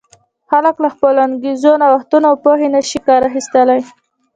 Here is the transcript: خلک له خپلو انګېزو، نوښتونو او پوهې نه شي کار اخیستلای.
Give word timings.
خلک 0.49 0.75
له 0.83 0.89
خپلو 0.95 1.19
انګېزو، 1.27 1.71
نوښتونو 1.81 2.25
او 2.29 2.35
پوهې 2.43 2.67
نه 2.75 2.81
شي 2.89 2.99
کار 3.07 3.21
اخیستلای. 3.29 3.81